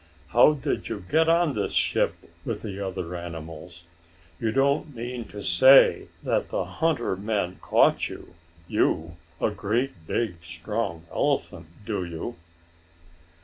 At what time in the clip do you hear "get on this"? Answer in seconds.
1.07-1.73